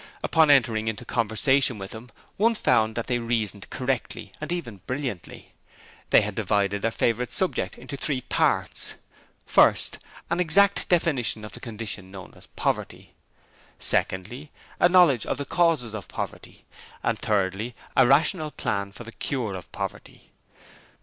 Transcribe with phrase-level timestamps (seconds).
[0.23, 5.53] Upon entering into conversation with them one found that they reasoned correctly and even brilliantly.
[6.09, 8.95] They had divided their favourite subject into three parts.
[9.45, 9.99] First;
[10.31, 13.13] an exact definition of the condition known as Poverty.
[13.77, 16.65] Secondly; a knowledge of the causes of Poverty;
[17.03, 20.31] and thirdly, a rational plan for the cure of Poverty.